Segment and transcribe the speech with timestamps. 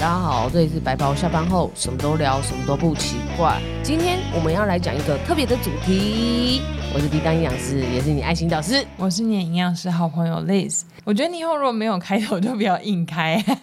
[0.00, 3.60] 大家好，这里是白袍下班后，什么都聊，什么都不奇怪。
[3.82, 6.62] 今天我们要来讲一个特别的主题。
[6.92, 8.84] 我是叮当营养师，也是你爱心导师。
[8.96, 10.82] 我是你的营养师好朋友 Liz。
[11.04, 13.40] 我觉得你以后如果没有开头，就不要硬开。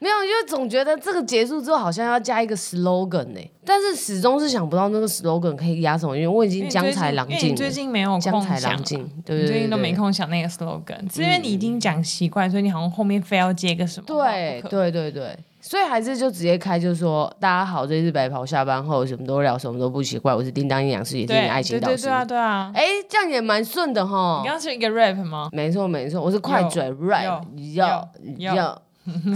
[0.00, 7.52] 没有，因为总觉得这个结束之后好像要加一个 slogan 呢，但是始终是想不到那个 slogan 可以压什么，因为我已经江才郎尽。
[7.52, 14.06] 你最近没有江才郎尽，对对对，最近都没空想那个 slogan，是因为你已经讲习惯，所以你好像后面非要接个什么。
[14.06, 15.36] 对对对对。
[15.60, 20.34] 所以还是就直接开，就是说大家好，这是白袍下班后，什么都聊，什么都不奇怪。
[20.34, 21.96] 我是叮当营养师，也是你爱情导师。
[21.96, 22.70] 对对对啊，对啊。
[22.74, 24.38] 哎，这样也蛮顺的哈。
[24.42, 25.48] 你刚刚是一个 rap 吗？
[25.52, 27.42] 没错没错，我是快嘴 rap，
[27.74, 28.08] 要
[28.38, 28.82] 要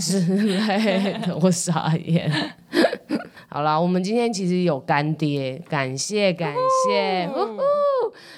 [0.01, 1.37] 之类的。
[1.41, 2.31] 我傻眼。
[3.51, 6.55] 好啦，我们今天其实有干爹，感谢感
[6.87, 7.29] 谢。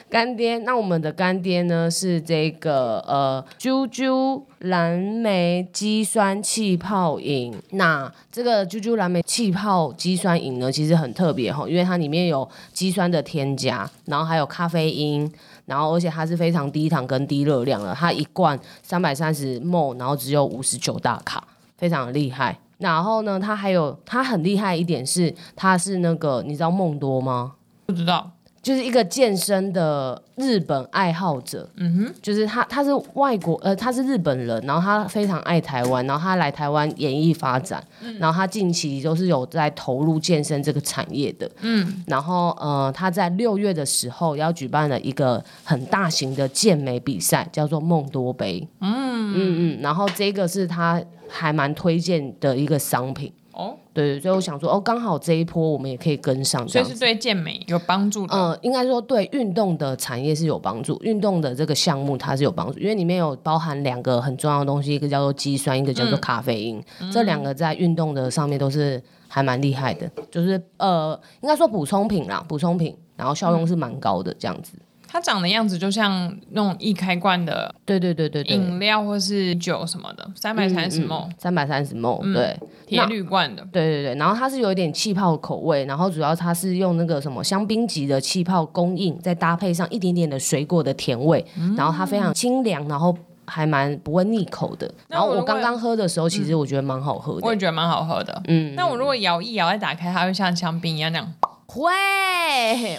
[0.09, 7.55] 干爹，那我们的干爹呢是这个呃，啾啾蓝莓肌酸气泡饮。
[7.71, 15.31] 那这个啾啾蓝莓气泡肌酸饮呢，其实很特别哈，因为它里面有肌酸的添加，然后还有咖啡因，
[15.67, 22.59] 然后而且它是非常低糖跟低热量的，它一罐三百三十 m 然后只有五十九大卡，非常厉害。
[22.79, 27.55] 然后呢，它还有它很厉害一点是，它是那个你知道梦多吗？
[27.87, 28.31] 不知道。
[28.65, 50.99] 就是一个健身的日本爱好者，嗯哼，就是他，他是外国，呃，他是日本人，然后他非常爱台湾，然后他来台湾演艺发展，嗯，然后他近期都是有在投入健身这个产业的，嗯，然后呃，他在六月的时候要举办了一个很大型的健美比赛，叫做梦多杯，嗯嗯嗯，然后这个是他
[51.35, 53.33] 还蛮推荐的一个商品。
[53.53, 58.35] 哦，对，所以我想说，哦，刚好这一波我们也可以跟上，所以是对健美有帮助的。
[58.35, 74.73] 呃，应该说对运动的产业是有帮助，运动的这个项目它是有帮助，因为里面有包含两个很重要的东西，一个叫做肌酸，一个叫做咖啡因，嗯、这两个在运动的上面都是还蛮厉害的，就是呃，应该说补充品啦，补充品，然后效用是蛮高的这样子。
[75.15, 94.93] 它长的样子就像那种易开罐的，对对对对对，饮料或是酒什么的，三百三十 ml，三百三十 ml，对，铁铝罐的，对对对，然后它是有一点气泡口味，然后主要它是用那个什么香槟级的气泡供应，再搭配上一点点的水果的甜味，嗯、然后它非常清凉，然后还蛮不会腻口的。
[95.07, 98.75] 然后我刚刚喝的时候，其实我觉得蛮好喝的，我也觉得蛮好喝的，嗯。
[98.75, 101.33] 那我如果摇一摇再打开，它会像香槟一样那样。
[101.75, 101.91] 会，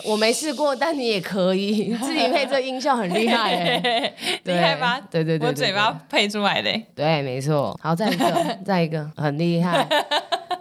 [0.04, 4.14] 我没试过，但你也可以 自己配这音效，很厉害哎，
[4.44, 5.00] 厉害吧？
[5.10, 7.78] 对对对，我嘴巴配出来的，对，没错。
[7.82, 9.88] 好，再一个， 再一个，很厉害。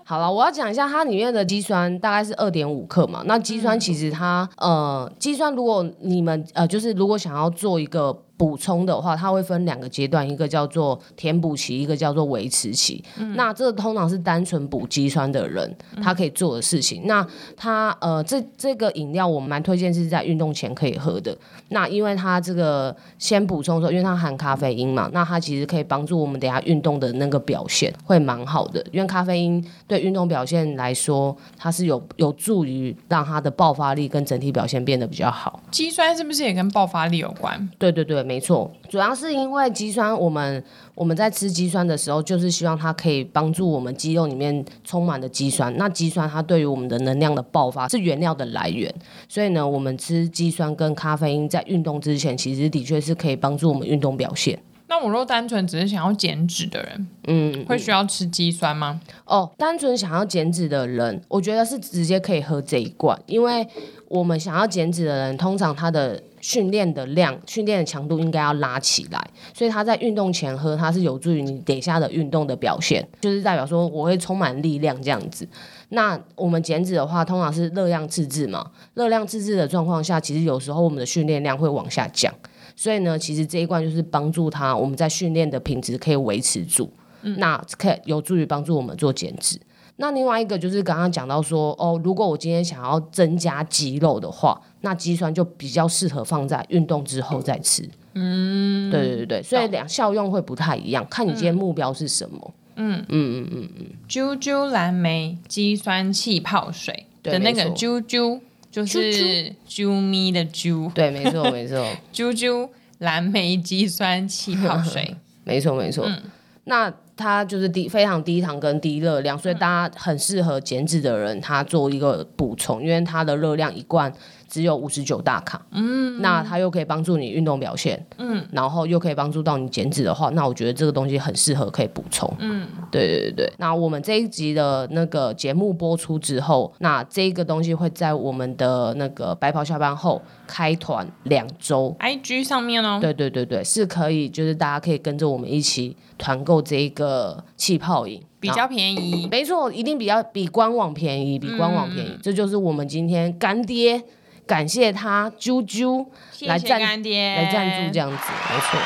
[0.04, 3.22] 好了，我要讲一下它里面的肌酸大概是二点五克嘛。
[3.24, 8.23] 那肌酸其实它，呃，肌酸如果你们呃，就是如果想要做一个。
[8.36, 13.02] 补充的话，它会分两个阶段，一个叫做填补期，一个叫做维持期。
[13.16, 15.72] 嗯、那这个通常是单纯补肌酸的人，
[16.02, 17.04] 他可以做的事情。
[17.04, 21.36] 嗯、那他呃，这这个饮料我们蛮推荐是在运动前可以喝的。
[21.68, 28.84] 那因为它这个先补充的时候，因为它含咖啡因嘛，那它其实可以帮助我们等下运动的那个表现会蛮好的。
[28.90, 35.60] 因为咖啡因对运动表现来说，它是有有助于让它的爆发力跟整体表现变得比较好。
[35.70, 37.70] 肌酸是不是也跟爆发力有关？
[37.78, 38.23] 对对对。
[38.24, 40.62] 没错，主要是因为肌酸，我们
[40.94, 45.76] 我们在吃肌酸的时候，就是希望它可以帮助我们肌肉里面充满的肌酸。
[45.76, 48.92] 那肌酸它对于我们的能量的爆发是原料的来源，
[49.28, 54.58] 所以呢，我们吃肌酸跟咖啡因在运动之前，其实的确是可以帮助我们运动表现。
[54.86, 59.00] 那我若单纯只是想要减脂的人，嗯，会需要吃肌酸吗？
[59.24, 63.66] 哦，单纯想要减脂的人，我觉得是直接可以喝这一罐，因为
[64.08, 75.48] 我们想要减脂的人，通常他的训练的量、训练的强度应该要拉起来，所以他在运动前喝，它是有助于你等一下的运动的表现，就是代表说我会充满力量这样子。
[75.88, 82.30] 那我们减脂的话，通常是热量自制嘛，热量自制的状况下，其实有时候我们的训练量会往下降。
[82.76, 86.92] 所以呢，其实这一罐就是帮助他，我们在训练的品质可以维持住，
[87.22, 89.58] 嗯、那可以有助于帮助我们做减脂。
[89.96, 97.88] 那另外一个就是刚刚讲到说，哦，如果我今天想要增加肌肉的话，那肌酸就比较适合放在运动之后再吃。
[98.14, 102.54] 嗯，对对对对，所以两效用会不太一样，看你今天目标是什么。
[102.76, 103.04] 嗯。
[103.08, 108.40] 嗯嗯嗯嗯，啾啾蓝莓肌酸气泡水的那个啾啾。
[108.70, 111.76] 就是啾咪的啾，对，没错没错，
[112.12, 116.04] 啾啾蓝莓肌酸气泡水， 没错没错。
[116.04, 116.20] 嗯、
[116.64, 124.12] 那它就是低非常低糖跟低热量，所以大家很适合减脂的人，它做一个补充，因为它的热量一罐
[124.48, 133.52] 只有五十九大卡，嗯，那它又可以帮助你运动表现，嗯，然后又可以帮助到你减脂的话，那我觉得这个东西很适合可以补充，嗯，对对对对。
[133.58, 145.96] 那我们这一集的那个节目播出之后，那这个东西会在我们的那个白袍下班后开团两周，IG 上面哦，对对对对，是可以，就是大家可以跟着我们一起。
[146.18, 152.10] 团购这个气泡饮比较便宜，没错，一定比较比官网便宜，比官网便宜。
[152.10, 154.02] 嗯、这就是我们今天干爹，
[154.46, 156.06] 感谢他啾啾
[156.46, 158.80] 来赞干爹来赞助这样子，没错。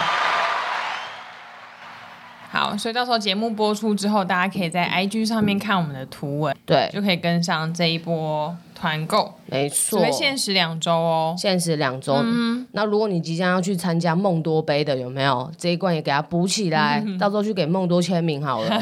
[2.51, 8.57] 好，所以到时候节目播出之后，大家可以在 IG 上面看我们的图文，对，就可以跟上这一波。
[8.81, 12.15] 团购没错，会限时两周哦，限时两周。
[12.23, 17.03] 嗯，那如果你即将要去参加梦多杯的，有没有这一罐也给它补起来？
[17.07, 18.71] 嗯、到时候去给梦多签名好了。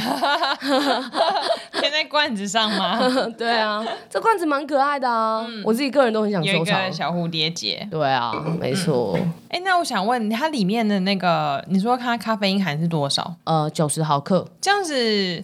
[1.78, 2.98] 贴在罐子上吗？
[3.36, 6.92] 对啊，这罐子蛮可爱的啊，嗯、我自己个人都很想收藏。
[6.92, 7.86] 小蝴蝶结。
[7.90, 9.16] 对啊，没错。
[9.48, 13.34] 哎、嗯，那我想问它里面的那个，你说它咖啡因含是多少？
[13.44, 14.46] 呃，九十毫克。
[14.60, 14.94] 这样子，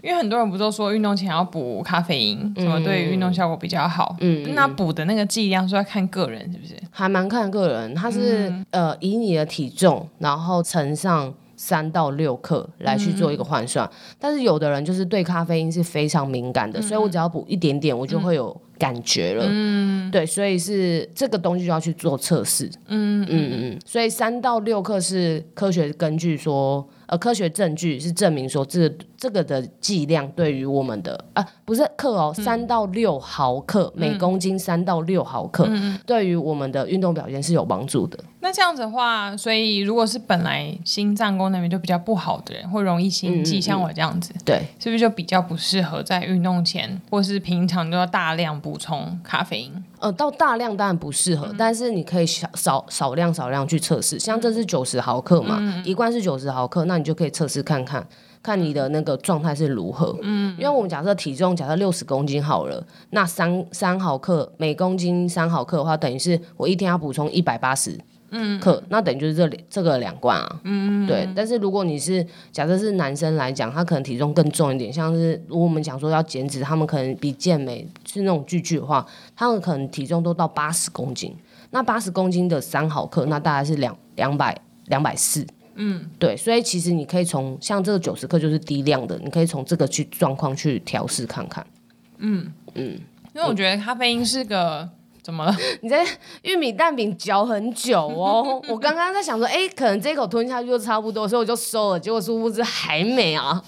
[0.02, 4.16] 因为很多人不都说运动前要补咖啡因，什么对于运动效果比较好？
[4.20, 4.54] 嗯。
[4.54, 6.74] 那补的那个剂量是要看个人，是不是？
[6.90, 13.86] 还蛮看个人，它是、嗯、呃以你的体重，然后乘上三到六克来去做一个换算。
[13.86, 19.44] 嗯、但是有的人就是对咖啡因是非常敏感的，嗯、所以我只要补一点点，我就会有感觉了。
[19.46, 22.68] 嗯，对，所以是这个东西就要去做测试。
[22.88, 26.84] 嗯嗯嗯，所以三到六克是科学根据说。
[27.06, 38.18] 呃，科学证据是证明说，这这个的剂量对于我们的啊，不是克哦，三、嗯、到六毫克每公斤，三到六毫克，嗯、对于我们的运动表现是有帮助的。
[38.40, 49.84] 那这样子的话，所以如果是本来心脏功能就比较不好的人，会容易心悸，像我这样子，对，是不是就比较不适合在运动前或是平常都要大量补充咖啡因？
[49.98, 54.18] 呃，到大量当然不适合，嗯、但是你可以少少少量少量去测试。
[54.18, 58.06] 像这是九十毫克嘛，嗯、一罐是九十毫克，那你就可以测试看看，
[58.42, 60.16] 看你的那个状态是如何。
[60.22, 67.98] 嗯，因为我们假设体重假设六十公斤好了，那三三毫克每公斤三毫克的话，等于是我一天要补充一百八十。
[68.34, 71.28] 嗯，克那等于就是这这个两罐啊，嗯，对。
[71.36, 79.06] 但是如果你是假设是男生来讲，他可能体重更重一点，像是如果我们讲说要减脂，他们可能比健美是那种巨巨的话，
[79.36, 81.36] 他们可能体重都到八十公斤。
[81.72, 86.34] 那八十公斤的三毫克，那大概是两两百两百四，嗯，对。
[86.34, 91.66] 所以其实你可以从像这个九十克就是低量的，你可以从这个去状况去调试看看。
[92.16, 92.98] 嗯嗯，
[93.34, 94.88] 因为我觉得咖啡因是个。
[95.22, 95.54] 怎么了？
[95.82, 96.04] 你在
[96.42, 98.60] 玉米蛋饼嚼很久哦。
[98.68, 102.00] 我刚刚在想说，哎、欸，可能这一口吞下去就差不多，所以我就收了。
[102.00, 103.62] 结果殊不知还没啊，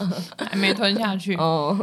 [0.51, 1.37] 还没吞下去。
[1.39, 1.79] 哦，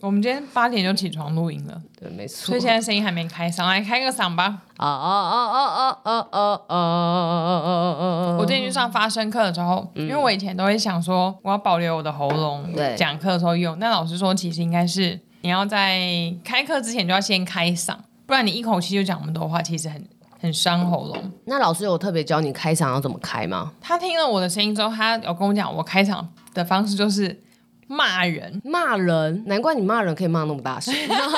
[0.00, 2.46] 我们今天八点就起床录音了，对，没错。
[2.46, 4.62] 所以现在声音还没开嗓，来开个嗓吧。
[4.78, 8.36] 啊啊啊啊啊啊啊啊啊啊！
[8.38, 13.78] 我最近去上发声课的时候，因为我以前都会想说，我要保留我的喉咙，对，讲课的时候用。
[13.78, 16.00] 但老师说，其实应该是你要在
[16.42, 17.94] 开课之前就要先开嗓。
[18.26, 20.04] 不然你一口气就讲那么多话，其实很
[20.40, 21.32] 很伤喉咙。
[21.44, 23.72] 那老师有特别教你开场要怎么开吗？
[23.80, 27.42] 他听了我的声音之后，他有跟我讲，我开场的方式就是
[27.86, 29.44] 骂人，骂人。
[29.46, 30.92] 难怪你骂人可以骂那么大声。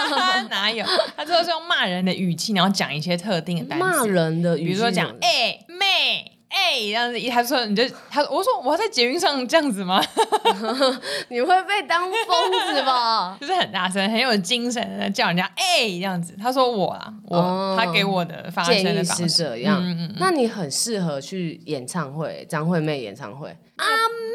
[0.48, 0.84] 哪有？
[1.16, 3.84] 他最后是用骂人的语气，然后讲一些特定的单词。
[3.84, 6.37] 骂人的语气，比如说讲哎、欸、妹。
[6.48, 10.02] 哎、欸，这样子，他说你就他，我说我在捷运上这样子吗？
[11.28, 13.36] 你会被当疯子吧？
[13.40, 16.34] 就是很大声，很有精神的叫人家哎、欸、这样子。
[16.40, 19.80] 他说我啊，我、哦、他给我的发声的方式是这样。
[19.82, 23.54] 嗯嗯嗯，那你很适合去演唱会，张惠妹演唱会。
[23.80, 23.86] 阿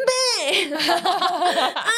[0.08, 1.92] 妹，阿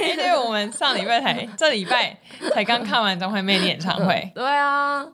[0.00, 2.16] 妹，因为我们上礼拜才这礼拜
[2.54, 4.30] 才刚看完张惠妹的演唱会。
[4.34, 5.04] 对啊。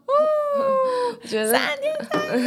[1.26, 2.46] 觉得三天三夜。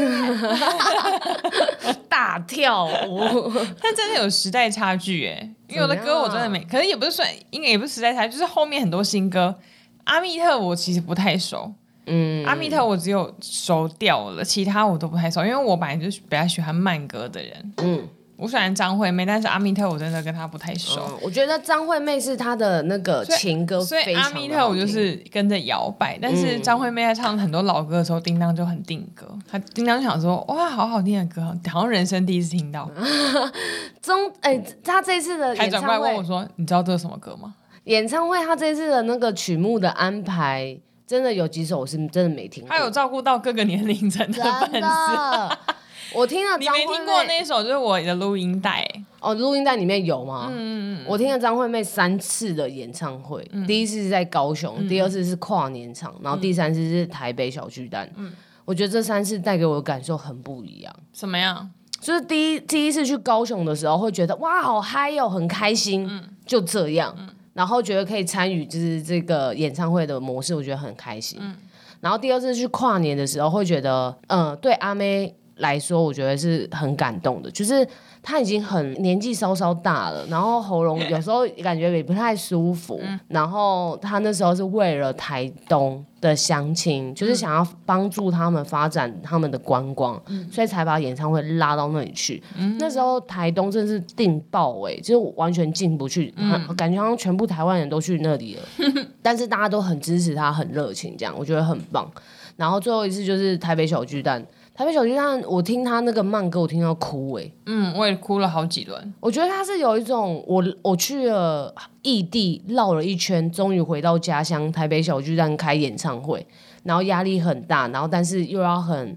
[2.07, 9.57] 大跳舞，但真的有时代差距哎，因为有的歌我真的没，可能也不是算，应该也不是时代差距，就是后面很多新歌，
[10.03, 11.73] 阿密特我其实不太熟，
[12.05, 18.07] 嗯，阿密特我只有熟掉了，其他我都不太熟，因为我本来就是比较喜欢慢歌的人，嗯。
[18.41, 20.99] 我喜欢张惠妹，但是阿密特我真的跟她不太熟。
[21.11, 26.17] 嗯、我觉得张惠妹是她的那个情歌所以阿密特我就是跟着摇摆。
[26.19, 29.27] 但是张惠妹在唱很多老歌的时候，叮当就很定格。
[29.47, 32.89] 她叮当想说：“哇，好好听的歌，好像人生第一次听到。
[34.01, 37.53] ”中哎，她这次的演唱会还转过来问我说：“你知道这是什么歌吗？”
[37.85, 42.69] 演唱会她这次的那个曲目的安排，真的有几首我是真的没听过。
[42.71, 45.57] 她有照顾到各个年龄层的粉丝。
[46.13, 48.85] 我听了，你没听过那一首，就是我的录音带。
[49.19, 50.47] 哦，录音带里面有吗？
[50.51, 51.05] 嗯嗯嗯。
[51.07, 58.11] 我听了张惠妹三次的演唱会，嗯、第一次是在高雄，嗯、第二次是跨年场，然后第三次是台北小巨蛋。
[58.15, 58.31] 嗯。
[58.65, 60.93] 我觉得这三次带给我的感受很不一样。
[61.13, 61.69] 什么样？
[61.99, 66.07] 就是第一第一次去高雄的时候，会觉得哇，好嗨哟，很开心。
[66.09, 66.23] 嗯。
[66.45, 67.15] 就这样。
[67.17, 67.29] 嗯。
[67.53, 71.37] 然后觉得可以参与就是这个演唱会的模式，我觉得很开心。
[71.41, 71.55] 嗯。
[71.99, 77.87] 然后第二次去跨年的时候，会觉得，嗯、呃，对阿妹来说，我觉得是很感动的，就是。
[78.23, 82.99] 他已经很年纪稍稍大了，然后喉咙有时候感觉也不太舒服。
[83.01, 92.43] 嗯、然后他那时候是为了台东的乡亲，就是想要帮助他们发展他们的观光，嗯、所以才把演唱会拉到那里去。
[92.55, 98.61] 嗯、那时候台东真是订爆哎，就是完全进不去，嗯、感觉好像全部台湾人都去那里了。
[98.77, 102.07] 嗯、 但是大家都很支持他，很热情，这样我觉得很棒。
[102.55, 104.45] 然后最后一次就是台北小巨蛋。
[104.81, 107.53] 台北小巨蛋，我听他那个慢歌，我听到哭哎、欸。
[107.67, 109.13] 嗯，我也哭了好几轮。
[109.19, 111.71] 我觉得他是有一种，我我去了
[112.01, 116.43] 异地绕了一圈，终于回到家乡台北小巨蛋开演唱会，
[116.81, 119.15] 然后压力很大，然后但是又要很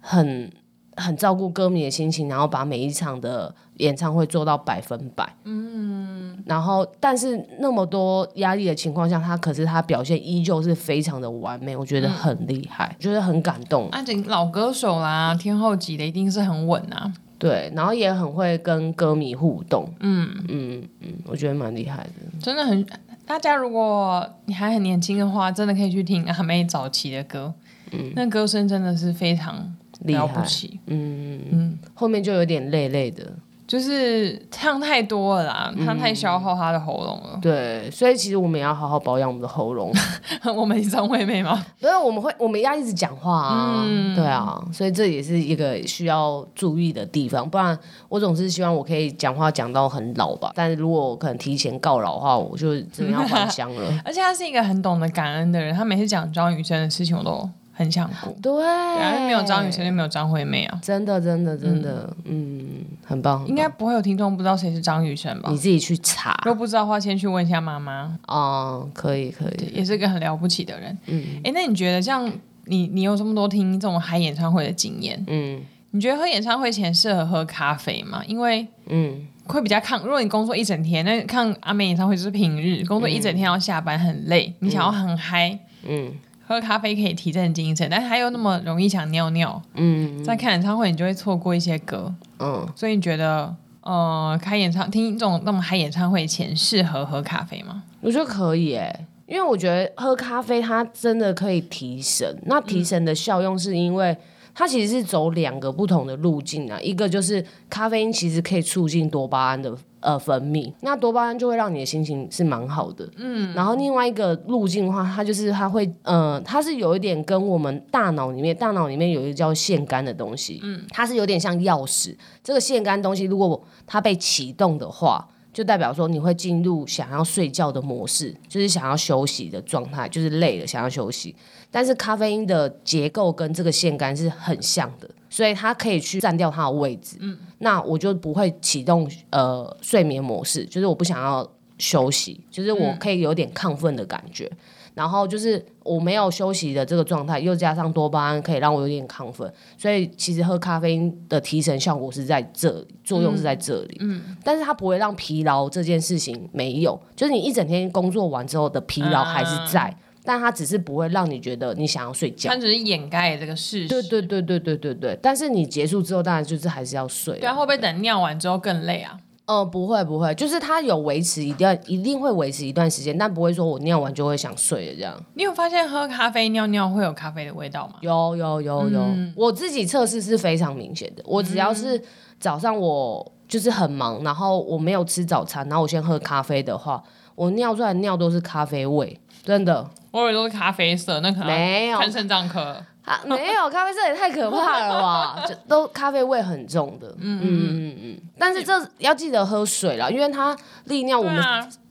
[0.00, 0.52] 很
[0.96, 5.28] 很照顾歌迷的心情，然后把每一场的演唱会做到百分百。
[5.44, 6.36] 嗯。
[6.44, 13.88] 然后，但是那么多压力的情况下，他可是他表现依旧是非常的完美，我觉得很厉害，嗯、觉得很感动。
[13.88, 17.12] 啊，这老歌手啦，天后级的一定是很稳啊。
[17.38, 19.92] 对，然后也很会跟歌迷互动。
[20.00, 22.86] 嗯嗯嗯，我觉得蛮厉害的，真的很。
[23.26, 27.52] 大家如果你还很年轻的话，真的可以去听阿妹早期的歌。
[27.90, 30.78] 嗯，那歌声真的是非常了不起。
[30.86, 33.32] 嗯嗯，嗯后面就有点累累的。
[33.66, 37.38] 就是唱太多了啦，唱太消耗他的喉咙了。
[37.42, 39.92] 对，所以其实我们也要好好保养我们的喉咙。
[40.54, 41.64] 我们是张惠妹吗？
[41.80, 43.82] 不是，我们会，我们要一直讲话啊。
[43.84, 47.48] 嗯、对啊，所以这也是一个需要注意的地方。
[47.48, 47.76] 不然，
[48.08, 50.52] 我总是希望我可以讲话讲到很老吧。
[50.54, 53.82] 但是如果我可能提前告老的话，我就真的要返乡了。
[54.04, 57.48] 而且他是一个很懂得感恩的人，他每次讲张雨生的事情，我都。
[57.78, 63.46] 很想哭，对，因为没有张雨生就没有张惠妹啊，真的，真的，真的，嗯，嗯，很棒。
[63.46, 65.50] 应该不会有听众不知道谁是张雨生吧？
[65.50, 68.18] 你自己去查，如果不知道的话，先去问一下妈妈。
[68.28, 70.96] 哦，可以，可以，也是一个很了不起的人。
[71.04, 72.26] 嗯，哎，那你觉得像
[72.64, 78.22] 你，你有这么多听这种嗨演唱会的经验，嗯，你觉得喝演唱会前适合喝咖啡吗？
[78.26, 80.02] 因为，嗯，会比较抗。
[80.02, 86.10] 如果你工作一整天，那看阿妹演唱会就是平日，工作一整天要下班很累，嗯、你想要很嗨，嗯。
[86.46, 89.60] 喝咖啡可以提振精神，但是他又那么容易想尿尿。
[89.74, 92.14] 嗯，在看演唱会你就会错过一些歌。
[92.38, 97.82] 嗯，所以你觉得，呃，开演唱听这种那么嗨演唱会前适合喝咖啡吗？
[98.00, 102.40] 我觉得可以诶，因为我觉得喝咖啡它真的可以提神。
[102.46, 104.16] 那提神的效用是因为
[104.58, 109.76] 它其实是走两个不同的路径啊，一个就是咖啡因其实可以促进多巴胺的。
[109.98, 131.34] 呃，分泌那多巴胺就会让你的心情是蛮好的，嗯，然后另外一个路径的话，它就是它会，呃，它是有一点跟我们大脑里面，大脑里面有一个叫腺苷的东西，嗯，它是有点像钥匙，这个腺苷东西如果它被启动的话，就代表说你会进入想要睡觉的模式，就是想要休息的状态，就是累了想要休息，
[131.70, 135.08] 但是咖啡因的结构跟这个腺苷是很像的。
[135.30, 144.58] 所以它可以去占掉它的位置，嗯，那我就不会启动呃睡眠模式，就是我不想要休息，就是我可以有点亢奋的感觉，嗯、
[144.96, 159.88] 然后就是我没有休息的这个状态，又加上多巴胺可以让我有点亢奋，所以其实喝咖啡因的提神效果是在这里，作用是在这里，嗯，嗯，但是它不会让疲劳这件事情没有，就是你一整天工作完之后的疲劳还是在。
[159.88, 163.86] 嗯但它只是不会让你觉得你想要睡觉，它只是掩盖这个事实。
[163.86, 165.16] 对对对对对对对。
[165.22, 167.38] 但是你结束之后，当然就是还是要睡。
[167.38, 169.16] 对啊，会不会等尿完之后更累啊？
[169.46, 175.16] 呃，不会不会，就是它有维持一段，一定会维持一段时间，但不会说我尿完就会想睡了这样。
[175.34, 177.94] 你有发现喝咖啡尿尿会有咖啡的味道吗？
[178.00, 181.22] 有有有有，嗯、我自己测试是非常明显的。
[181.24, 182.02] 我只要是
[182.40, 187.00] 早上我就是很忙，然后我没有吃早餐，然后我先喝咖啡的话，
[187.36, 189.88] 我尿出来的尿都是咖啡味，真的。
[190.10, 195.44] 我以为都是咖啡色，那可能没有看肾脏科啊， 没有咖啡色也太可怕了吧？
[195.48, 198.20] 就都咖啡味很重的，嗯嗯嗯嗯。
[198.38, 201.42] 但是这要记得喝水啦，因为它利尿，我们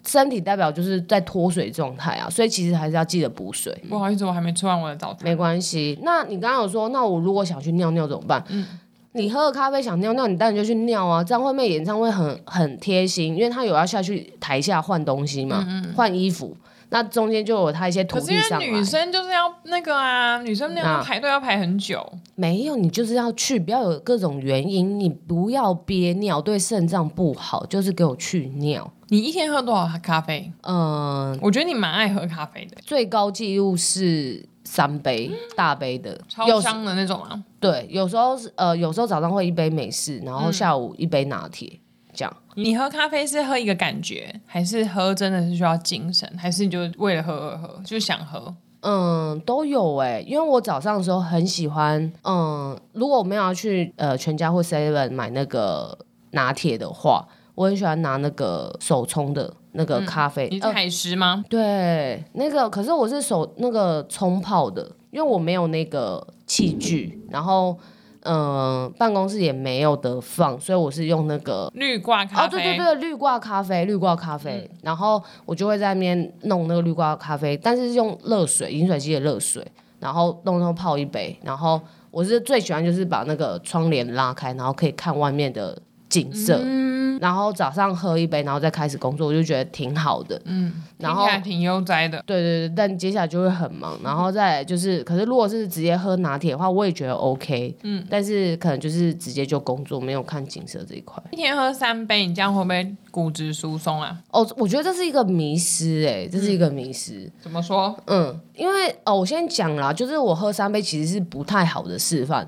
[0.05, 3.73] 身体代表就是在脱水状态啊，所以其实还是要记得补水。
[3.89, 5.23] 不好意思，我还没吃完我的早餐。
[5.23, 8.43] 没关系，那你刚刚有说，那我如果想去尿尿怎么办？
[8.49, 8.65] 嗯，
[9.13, 11.23] 你喝了咖啡想尿尿，你当然就去尿啊。
[11.23, 16.55] 张惠妹演唱会很很贴心，因为她有要下去台下换东西嘛，换衣服。
[16.95, 18.57] 那中间就有他一些土地上。
[18.57, 22.01] 可是女生就是要那个啊，女生那样排队要排很久。
[22.35, 28.89] 没有，你就是要去，不要有各种原因，你不要憋尿，对肾脏不好，就是给我去尿。
[29.09, 30.49] 你一天喝多少咖啡？
[30.61, 32.77] 嗯，我觉得你蛮爱喝咖啡的。
[32.85, 37.37] 最高纪录是三杯，大杯的，超香的那种啊。
[37.59, 41.77] 对，有时候是呃，有时候早上会一杯美式，然后下午一杯拿铁，
[42.15, 42.37] 这样。
[42.55, 48.55] 你喝咖啡是喝一个感觉，还是喝真的是需要精神，还是你就为了喝而喝，就想喝？
[48.81, 55.97] 嗯，都有哎、欸，因为我早上的时候很喜欢，嗯，如果我们要去呃全家或 Seven 买那个
[56.31, 57.27] 拿铁的话。
[57.55, 61.45] 我很喜欢拿那个手冲的那个咖啡，嗯、你是海狮吗、呃？
[61.47, 67.79] 对，那个可是我是手那个冲泡的，因为我没有那个器具，然后
[68.25, 72.43] 嗯、呃，办公室也没有得放，所以我是用那个绿挂咖啡。
[72.45, 79.65] 哦，对对对，绿挂咖啡，绿挂咖啡，嗯、然后我就会在那边弄那个绿挂咖啡，但是用热水，饮水机的热水，
[79.99, 81.79] 然后弄弄泡一杯，然后
[82.11, 85.77] 我是最喜欢就是把那个窗帘拉开，然后可以看外面的
[86.09, 86.59] 景色。
[86.63, 90.39] 嗯然后早上喝一杯，然后再开始工作，我就觉得挺好的。
[90.43, 92.21] 嗯，然后还挺悠哉的。
[92.25, 93.97] 对对对，但接下来就会很忙。
[94.03, 97.73] 然后再就是，可是如果是直接喝拿铁的话，我也觉得 OK。
[97.83, 101.23] 嗯，但是可能就是直接就工作，没有看景色这一块。
[101.31, 104.17] 一天喝三杯，你这样会不会骨质疏松啊？
[104.31, 107.19] 哦，我觉得这是一个迷失，哎，这是一个迷失。
[107.19, 107.97] 嗯，怎么说？
[108.07, 112.45] 嗯，因为哦，我先讲啦，就是我喝三杯其实是不太好的示范。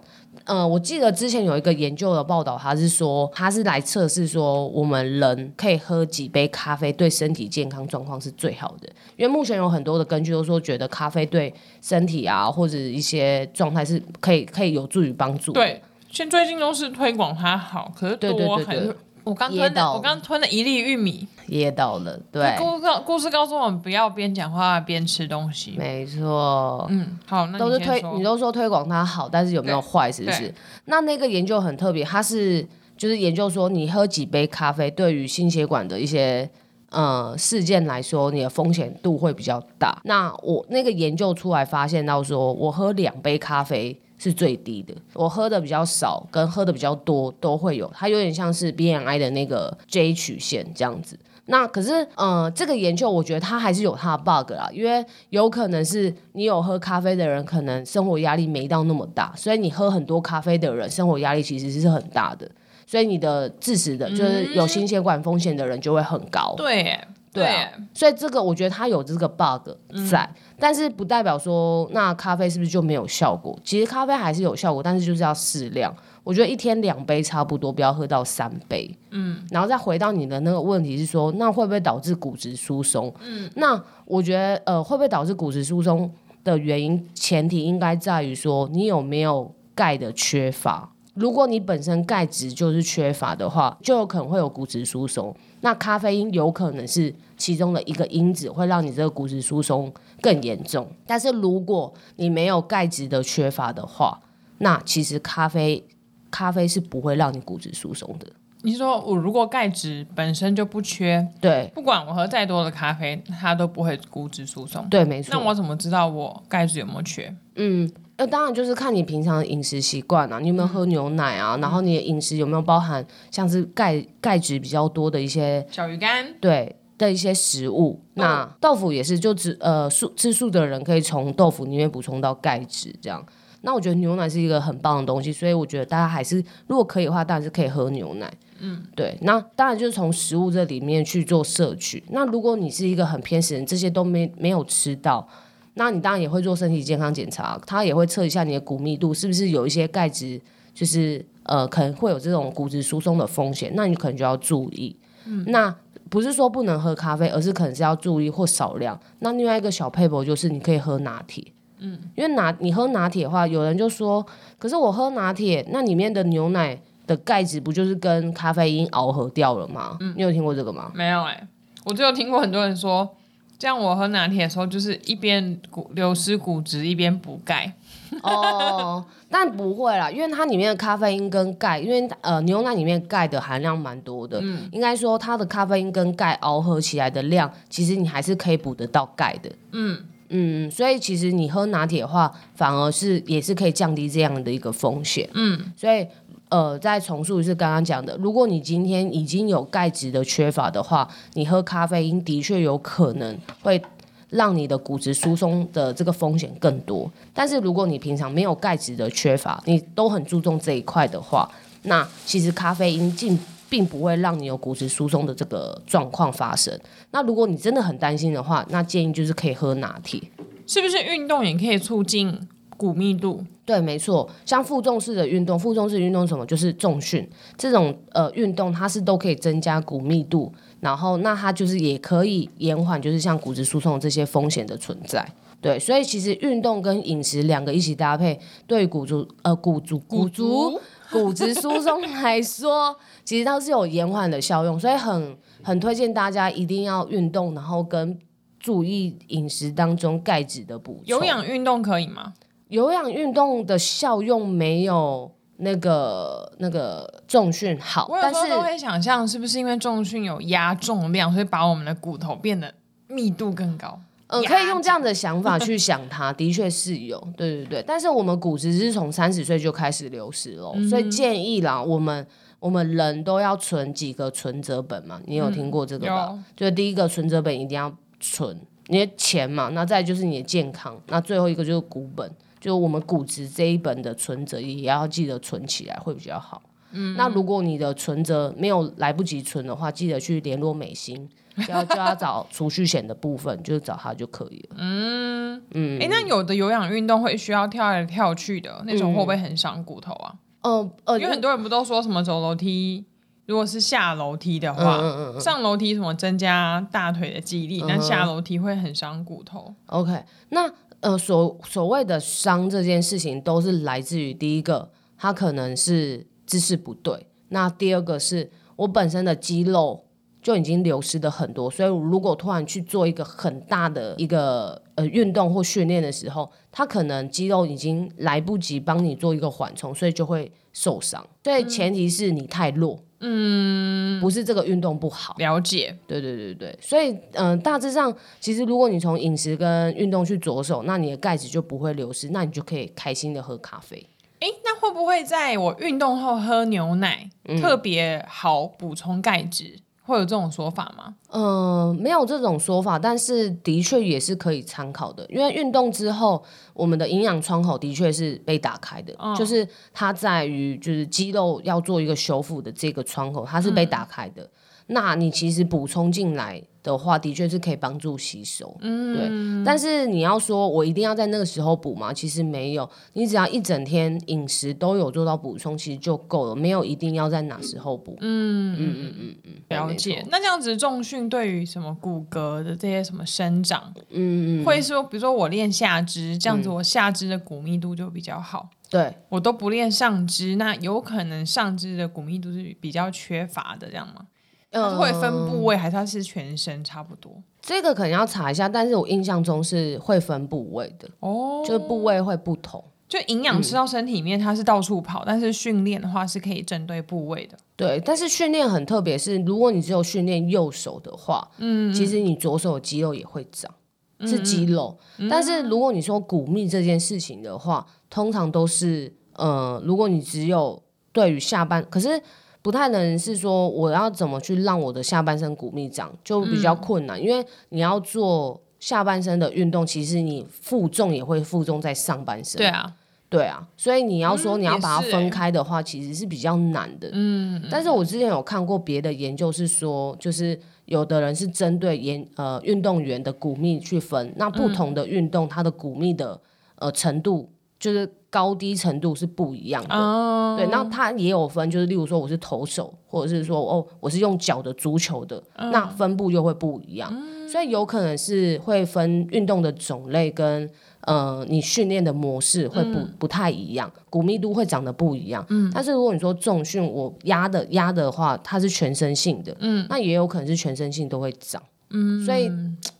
[0.48, 15.51] 嗯、呃，我记得之前有一个研究的报道，他是说他是来测试说我们人可以喝几杯咖啡对身体健康状况是最好的，因为目前有很多的根据都说觉得咖啡对身体啊或者一些状态是可以可以有助于帮助。
[15.51, 18.96] 对，现最近都是推广它好，可是多对对对对。
[19.27, 22.17] 我刚吞的，我刚吞了一粒玉米，噎到了。
[22.31, 25.75] 对，故事故事告诉我们不要边讲话边吃东西。
[25.77, 30.10] 没错，嗯，好，那都是推，你都说推广它好，但是有没有坏？
[30.10, 30.53] 是不是？
[30.86, 32.65] 那那个研究很特别，它是
[32.96, 36.50] 就是研究说，你喝几杯咖啡，对于心血管的一些
[36.91, 40.00] 呃事件来说，你的风险度会比较大。
[40.05, 44.00] 那我那个研究出来发现到说，我喝两杯咖啡。
[44.17, 51.17] 是最低的，我喝的比较少，跟喝的比较多都会有，它有点像是 BMI 的那个 J 曲线这样子。
[51.50, 62.49] 那可是，呃，这个研究我觉得它还是有它的 bug 啦，因为有可能是你有喝咖啡的人，可能生活压力没到那么大，所以你喝很多咖啡的人，生活压力其实是很大的，
[62.86, 66.53] 所以你的致死的，就是有心血管风险的人就会很高。
[66.58, 66.99] 嗯、对。
[67.38, 69.69] 对啊，所以这个我觉得它有这个 bug
[70.10, 73.58] 在，嗯、但是不代表说那咖啡是不是就没有效果？
[73.63, 75.93] 其实咖啡还是有效果，但是就是要适量。
[76.23, 78.93] 我觉得一天两杯差不多，不要喝到三杯。
[79.12, 83.13] 嗯，然后再回到你的那个问题是说，那会不会导致骨质疏松？
[83.21, 86.12] 嗯，那我觉得呃，会不会导致骨质疏松
[86.43, 90.91] 的原因，前提应该在于说你有没有钙的缺乏。
[91.17, 95.36] 如果你本身钙质就是缺乏的话，就有可能会有骨质疏松。
[95.62, 100.88] 那咖啡因有可能是其中的一个因子，会让你这个骨质疏松更严重。
[101.08, 104.19] 但是如果你没有钙质的缺乏的话，
[104.60, 105.84] 那其实咖啡
[106.30, 108.27] 咖啡是不会让你骨质疏松的。
[108.62, 114.88] 你说我如果钙质本身就不缺，对，不管我喝再多的咖啡，它都不会骨质疏松。
[114.89, 115.34] 对，没错。
[115.34, 117.36] 那我怎么知道我钙质有没有缺？
[117.56, 117.91] 嗯。
[118.20, 121.56] 那当然就是看你平常的饮食习惯啊，你有没有喝牛奶啊？
[121.56, 128.02] 嗯、然后你的饮食有没有包含像是钙钙质比较多的一些小鱼干，对的一些食物。
[128.15, 133.24] 嗯、那豆腐也是，就只呃素吃素的人可以从豆腐里面补充到钙质，这样。
[133.62, 138.34] 那我觉得牛奶是一个很棒的东西，所以我觉得大家还是如果可以的话，当然是可以喝牛奶。
[138.60, 139.17] 嗯，对。
[139.22, 142.04] 那当然就是从食物这里面去做摄取。
[142.10, 145.28] 那如果你是一个很偏食人，这些都没没有吃到。
[145.76, 150.41] 那你当然也会做身体健康检查，他也会测一下你的骨密度是不是有一些钙质，
[150.74, 154.96] 就是呃可能会有这种骨质疏松的风险，那你可能就要注意。
[155.26, 155.76] 嗯，那
[156.10, 159.00] 不是说不能喝咖啡，而是可能是要注意或少量。
[159.20, 161.43] 那另外一个小撇步就是你可以喝拿铁，
[161.78, 164.26] 嗯，因为拿你喝拿铁的话，有人就说，
[164.58, 169.98] 可是我喝拿铁，那里面的牛奶的钙质不就是跟咖啡因螯合掉了吗？
[170.02, 170.91] 嗯，你有听过这个吗？
[170.93, 171.48] 没有哎、欸，
[171.86, 173.15] 我只有听过很多人说。
[173.60, 177.74] 这样我喝拿铁的时候，就是一边骨流失骨质，一边补钙。
[178.22, 189.52] 哦，但不会啦，因为它里面的咖啡因跟钙，因为呃牛奶里面钙的含量蛮多的，嗯，应该说它的咖啡因跟钙螯合起来的量，其实你还是可以补得到钙的。
[189.72, 195.28] 嗯嗯，所以其实你喝拿铁的话，反而是也是可以降低这样的一个风险。
[195.34, 196.06] 嗯，所以。
[196.49, 203.81] 呃，再重述一次刚刚讲的，如果你今天已经有钙质的缺乏的话，你喝咖啡因的确有可能会
[204.29, 207.12] 让你的骨质疏松的这个风险更多。
[207.33, 211.49] 但是如果你平常没有钙质的缺乏，你都很注重这一块的话，
[211.83, 213.38] 那其实咖啡因进
[213.69, 216.73] 并不会让你有骨质疏松的这个状况发生。
[217.12, 220.21] 那如果你真的很担心的话，那建议就是可以喝拿铁。
[220.65, 222.38] 是不是运动也可以促进
[222.78, 223.44] 骨密度？
[223.66, 224.30] 对，没错。
[224.46, 226.46] 像负重式的运动，负重式运动什么？
[226.46, 235.28] 就是重训这种呃运动，它是都可以增加骨密度，然后那它就是也可以延缓，就是像骨质疏松这些风险的存在。
[235.60, 240.80] 对，所以其实运动跟饮食两个一起搭配，对骨足呃骨足骨足
[241.12, 248.18] 骨质疏松来说，其实它是有延缓的效用，所以很很推荐大家一定要运动，然后跟
[248.60, 251.04] 注意饮食当中钙质的补充。
[251.06, 252.34] 有氧运动可以吗？
[252.69, 262.73] 有氧运动的效用没有那个那个重训好，我有时候都会想象是不是因为重训有压重量，所以把我们的骨头变得
[263.08, 263.99] 密度更高。
[264.27, 267.84] 嗯，可以用这样的想法去想它， 的确是有，对对对。
[267.88, 272.27] 但是我们骨质是从三十岁就开始流失了，嗯、所以建议啦，我们
[272.60, 275.21] 我们人都要存几个存折本嘛。
[275.25, 276.27] 你有听过这个吧？
[276.32, 286.62] 嗯、就第一个存折本一定要存你的钱嘛，那再就是你的健康，那最后一个就是股本，就我们骨质这一本的存折也要记得存起来，会比较好。
[286.91, 291.30] 嗯，那如果你的存折没有来不及存的话，记得去联络美心。
[291.65, 294.76] 就要就要找储蓄险的部分，就是找他就可以了。
[294.78, 300.36] 嗯 嗯，哎、欸，那有的有氧运动会需要跳来跳去的那种，会不会很伤骨头啊？
[300.62, 303.04] 嗯呃，因为很多人不都说什么走楼梯，
[303.48, 309.74] 如果是下楼梯的话，嗯嗯嗯、上楼梯什么增加大腿的肌力，那、嗯、下楼梯会很伤骨头。
[309.88, 310.72] OK，那
[311.08, 317.17] 呃所所谓的伤这件事情，都是来自于第一个，它可能是姿势不对；
[317.50, 320.04] 那第二个是我本身的肌肉。
[320.39, 331.26] 就已经流失的很多，所以如果突然去做一个很大的一个呃运动或训练的时候，它可能肌肉已经来不及帮你做一个缓冲，所以就会受伤。
[331.44, 335.34] 所以前提是你太弱，嗯，不是这个运动不好。
[335.40, 344.06] 了解，对对对对，所以嗯、呃，大致上其实如果你从饮食跟运动去着手，那你的钙质就不会流失，那你就可以开心的喝咖啡。
[344.40, 349.80] 哎，那会不会在我运动后喝牛奶、嗯、特别好补充钙质？
[350.08, 351.13] 会有这种说法吗？
[351.32, 351.43] 嗯、
[351.89, 355.26] 呃，没有这种说法，但是的确也是可以参考的。
[355.30, 356.41] 因为运动之后，
[356.74, 364.43] 我们的营养窗口的确是被打开的，哦、就是它在于就是肌肉要做一个修复的这个窗口，它是被打开的。
[364.43, 364.50] 嗯、
[364.88, 369.65] 那你其实补充进来的话，的确是可以帮助吸收，嗯，对。
[369.65, 372.13] 但是你要说我一定要在那个时候补吗？
[372.13, 378.17] 其实没有，你只要一整天饮食都有做到补充，其实就够了，没有一定要在哪时候补。
[378.21, 380.26] 嗯嗯嗯嗯嗯，了解。
[380.32, 388.69] 那这样子重训对于什么骨骼的这些什么生长，嗯嗯，会说，比如说我练下肢，这样子我下肢的骨密度就比较好。
[388.89, 394.28] 对，我都不练上肢，那有可能上肢的骨密度是比较缺乏的，这样吗？
[394.71, 397.41] 会分部位还是它是全身差不多？
[397.62, 402.84] 这个可能要查一下，但是我印象中是会分部位的哦，就是部位会不同。
[403.08, 407.58] 就营养吃到身体里面，它是到处跑，嗯、但是训练的话是可以针对部位的。
[407.77, 413.73] 对，但是训练很特别，是如果你只有训练右手的话，嗯，其实你左手的肌肉也会长，
[414.19, 414.97] 嗯、是肌肉。
[415.19, 422.21] 嗯、但是如果你说骨密这件事情的话，通常都是呃，如果你只有对于下半，可是。
[422.67, 432.58] 不太能是说我要怎么去让我的下半身骨密长，就比较困难，嗯、因为你要做下半身的运动，其实你负重也会负重在上半身。
[432.58, 432.93] 对啊，
[433.30, 437.10] 对啊，所以你要说你要把它分开的话，嗯欸、其实是比较难的。
[437.13, 446.38] 嗯，但是我之前有看过别的研究，是说就是有的人是针对研呃运动员的骨密去分，那不同的运动它的骨密的
[446.75, 447.49] 呃程度
[447.80, 448.10] 就是。
[448.30, 450.58] 高低程度是不一样的，oh.
[450.58, 455.72] 对，那它也有分，就是例如说我是投手，或者是说哦我是用脚的足球的，oh.
[455.72, 457.50] 那分布又会不一样，oh.
[457.50, 460.70] 所以有可能是会分运动的种类跟
[461.02, 465.44] 呃你训练的模式会不不太一样，骨密度会长得不一样。
[465.50, 471.63] 嗯，但是如果你说重训我压的压的话，它是全身性的，嗯，那也有可能是全身性都会长。
[471.89, 472.52] 嗯，所以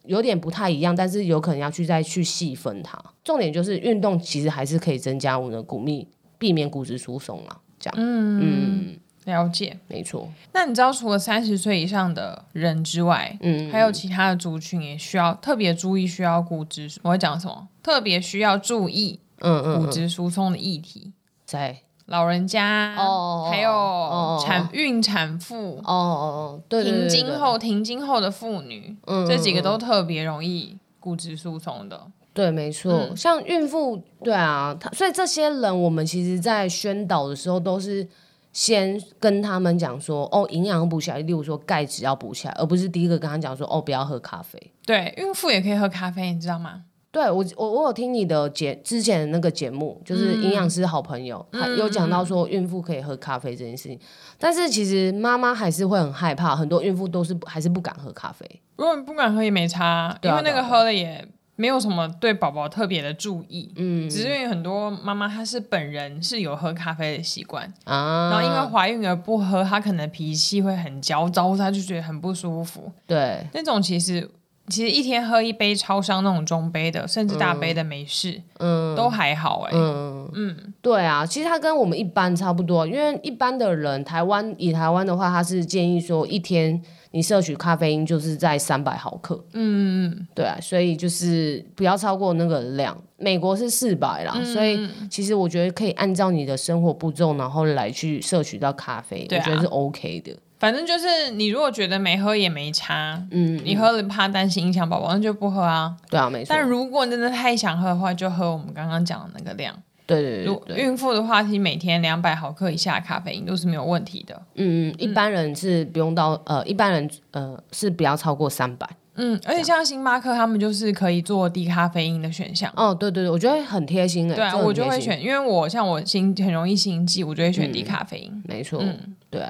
[0.06, 2.98] 有点不太一样，但是有可能要去再去细分它。
[3.24, 7.60] 重点就是运动其实还是可以增加我们的骨密，避免骨质疏松啊。
[7.80, 10.28] 这样，嗯嗯，了解，没错。
[10.54, 17.68] 那你知道除了三十岁以上的人之外，嗯，还有其他的族群也需要特别注意，需要骨质，我会讲什么？
[17.84, 21.14] 特别需要注意，嗯嗯，骨质疏松的议题
[21.46, 21.82] 在。
[22.08, 32.02] 老人家哦，还有产孕产妇哦哦，对，停经后停经后的妇女，嗯，这几个都特别容易骨质疏松的。
[32.34, 38.08] 对，没错，嗯、像孕妇，对啊，他所以这些人，我们其实在宣导的时候都是
[38.54, 44.72] 先跟他们讲说，哦，营养补起来，例如说钙质要补起来，而不是第一个跟他讲说，哦，不要喝咖啡。
[44.86, 46.84] 对，孕妇也可以喝咖啡，你知道吗？
[47.10, 54.00] 对我，我我有听你的节之前的那个节目，就是营养师好朋友，嗯、有讲到说孕妇可以喝咖啡这件事情，嗯、
[54.38, 58.46] 但是其实妈妈还是会很害怕，很多孕妇都是还是不敢喝咖啡。
[58.76, 72.92] 如果你不敢喝也没差，因为那个喝了也没有什么对宝宝特别的注意，嗯，只是因为很多妈妈她是本人是有喝咖啡的习惯啊，然后因为怀孕而不喝，她可能脾气会很焦躁，她就觉得很不舒服。
[73.08, 74.30] 对，那种其实。
[74.68, 80.32] 其实一天喝一杯超商那种中杯的，甚至大杯的没事，嗯，都还好哎、欸，嗯。
[80.34, 86.80] 嗯，对啊，其实它跟我们一般差不多，因为一般的人，台湾以台湾的话，它是建议说一天
[87.12, 92.96] 你摄取咖啡因就是在三百毫克，嗯嗯，对啊，所以就是不要超过那个量。
[93.20, 100.38] 美国是四百啦，嗯、所以其实我觉得可以按照你的生活步骤，然后来去摄取到咖啡，啊、我觉得是 OK 的。
[100.60, 105.96] 反正就是你如果觉得没喝也没差，嗯，你喝了怕担心影响宝宝，那就不喝啊。
[106.10, 106.48] 对啊，没错。
[106.50, 109.74] 但如果真的太想喝的话，就喝我们刚刚讲的那个量。
[110.08, 110.78] 对对对，对。
[110.78, 114.42] 孕妇的话，其实每天两百毫克以下咖啡因都是没有问题的。
[114.56, 118.90] 嗯嗯，一般人是不用到呃，一般人呃是不要超过三百。
[119.16, 122.72] 嗯，而且像星巴克他们就是可以做低咖啡因的选项。
[122.76, 124.36] 哦，对对对，我觉得很贴心诶。
[124.36, 128.44] 对啊，我就会选，因为我像我心很容易心悸，我就会选低咖啡因。
[128.48, 129.42] 没错，嗯，对。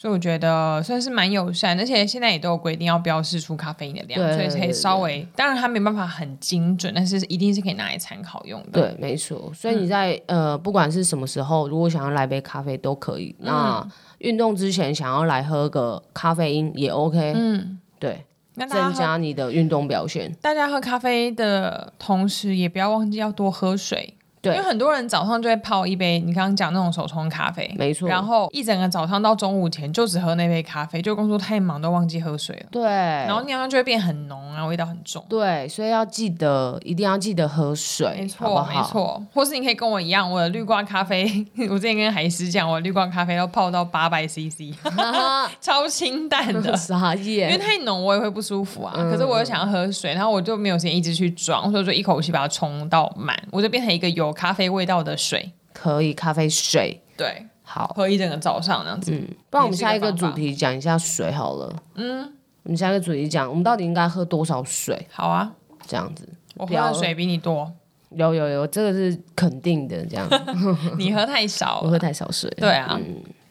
[0.00, 8.80] 所以我觉得算是蛮友善，而且现在也都有规定要标示出咖啡因的量，所以可以稍微，当然它没办法很精准，但是一定是可以拿来参考用的。
[8.80, 9.52] 对，没错。
[9.52, 13.34] 所以你在、嗯、呃不管是什么时候，如果想要来杯咖啡都可以。
[13.40, 13.84] 那
[14.18, 17.32] 运动之前想要来喝个咖啡因也 OK。
[17.34, 20.32] 嗯，对，那增加你的运动表现。
[20.40, 24.14] 大家喝咖啡的同时，也不要忘记要多喝水。
[24.40, 32.66] 对，因为很多人早上就会泡一杯你刚刚讲那种手冲咖啡，没错，然后一整个早上到中午前就只喝那杯咖啡，就工作太忙都忘记喝水了。
[32.70, 35.24] 对，然后尿就会变很浓啊，味道很重。
[35.28, 39.22] 对，所以要记得，一定要记得喝水，没错，好好没错。
[39.32, 41.24] 或是你可以跟我一样，我的绿挂咖啡，
[41.70, 44.72] 我之前跟海狮讲，我的绿挂咖啡要泡到八百 CC，
[45.60, 48.94] 超清淡的， 傻眼，因为太浓我也会不舒服啊。
[48.96, 59.10] 嗯、可是我又想要喝水，然后我就没有时间一直去装，所以就一口气把它冲到满，我就变成一个有咖啡味道的水，可以咖啡水，对，好喝一整个早上这样子。
[59.12, 61.74] 嗯，不然我们下一个主题讲一下水好了。
[61.94, 65.06] 嗯，我们下一个主题讲，我们到底应该喝多少水？
[65.10, 65.50] 好啊，
[65.86, 67.72] 这样子，我喝的水比你多，
[68.10, 70.04] 有有有，这个是肯定的。
[70.06, 70.28] 这样，
[70.98, 72.50] 你喝太少，我喝太少水。
[72.58, 73.00] 对啊，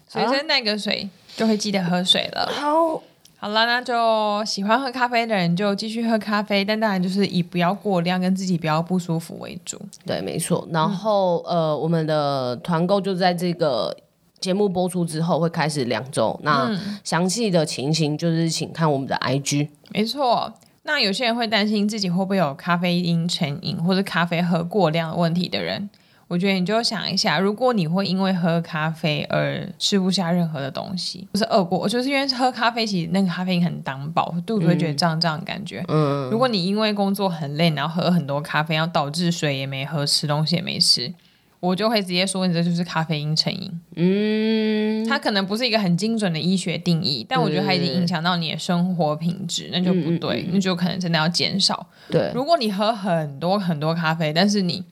[0.07, 2.49] 随身带个水就会记得喝水了。
[2.53, 3.01] 好。
[3.39, 9.79] 好了，那就喜欢喝咖啡的人就继续喝咖啡，但当然就是以不要过量，跟自己不要不舒服为主。
[10.05, 10.67] 对，没错。
[10.71, 13.95] 然后、嗯、呃，我们的团购就在这个
[14.39, 16.37] 节目播出之后会开始两周。
[16.41, 19.69] 那详细的情形就是请看我们的 IG。
[19.91, 20.51] 没错。
[20.81, 25.87] 那有些人会担心自己会不会有咖啡因成瘾或者咖啡喝过量的问题的人。
[26.27, 35.83] 我觉得你就想一下，如果你会因为喝咖啡而吃不下任何的东西，不是饿过，就是因为喝咖啡其实那个咖啡因很挡饱，肚子会觉得胀胀的感觉。
[35.87, 41.13] 嗯，如果你因为工作很累，然后喝很多咖啡，然后导致水也没喝，吃东西也没吃，
[41.61, 43.71] 我就会直接说你这就是咖啡因成瘾。
[43.95, 51.87] 嗯，它可能不是一个很精准的医学定义，但我觉得它已经影响到你的生活品质，那就不对，那就可能真的要减少。
[52.11, 54.83] 对，如果你喝很多很多咖啡，但是你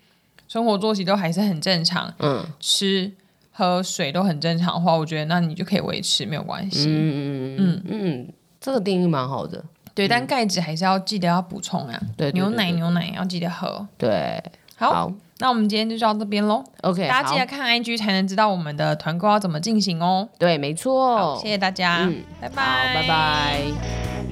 [0.47, 3.11] 生活作息都还是很正常，嗯，吃
[3.51, 6.85] 喝水都很正常的话，我觉得那你就可以维持没有关系。
[6.87, 9.63] 嗯嗯嗯嗯，这个定义蛮好的。
[9.93, 11.97] 对，但钙质还是要记得要补充啊。
[12.17, 13.87] 对，牛奶牛奶要记得喝。
[13.97, 14.43] 对，
[14.75, 16.61] 好，那我们今天就到这边喽。
[16.81, 20.27] OK，大家记得看 IG 才能知道我们的团购要怎么进行哦。
[20.37, 21.39] 对，没错。
[21.41, 24.24] 谢谢大家，嗯拜拜，拜拜。